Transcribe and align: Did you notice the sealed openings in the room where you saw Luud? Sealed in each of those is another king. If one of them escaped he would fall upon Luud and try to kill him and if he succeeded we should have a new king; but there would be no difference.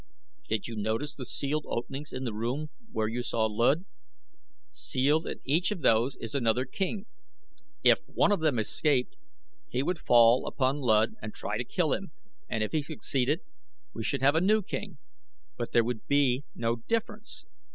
Did 0.49 0.67
you 0.67 0.75
notice 0.75 1.13
the 1.13 1.27
sealed 1.27 1.67
openings 1.67 2.11
in 2.11 2.23
the 2.23 2.33
room 2.33 2.71
where 2.91 3.07
you 3.07 3.21
saw 3.21 3.45
Luud? 3.47 3.85
Sealed 4.71 5.27
in 5.27 5.39
each 5.45 5.69
of 5.69 5.81
those 5.83 6.15
is 6.15 6.33
another 6.33 6.65
king. 6.65 7.05
If 7.83 7.99
one 8.07 8.31
of 8.31 8.39
them 8.39 8.57
escaped 8.57 9.15
he 9.69 9.83
would 9.83 9.99
fall 9.99 10.47
upon 10.47 10.77
Luud 10.79 11.13
and 11.21 11.35
try 11.35 11.55
to 11.59 11.63
kill 11.63 11.93
him 11.93 12.13
and 12.49 12.63
if 12.63 12.71
he 12.71 12.81
succeeded 12.81 13.41
we 13.93 14.03
should 14.03 14.23
have 14.23 14.33
a 14.33 14.41
new 14.41 14.63
king; 14.63 14.97
but 15.55 15.71
there 15.71 15.83
would 15.83 16.07
be 16.07 16.45
no 16.55 16.77
difference. 16.77 17.45